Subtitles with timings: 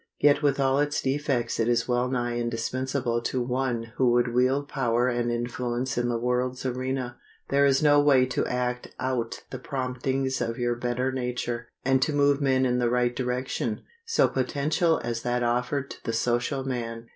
[0.19, 4.67] Yet with all its defects it is well nigh indispensable to one who would wield
[4.67, 7.17] power and influence in the world's arena.
[7.49, 12.13] There is no way to act out the promptings of your better nature, and to
[12.13, 17.09] move men in the right direction, so potential as that offered to the social man.